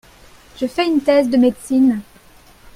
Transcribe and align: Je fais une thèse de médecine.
Je 0.59 0.65
fais 0.65 0.87
une 0.87 0.99
thèse 1.01 1.29
de 1.29 1.37
médecine. 1.37 2.01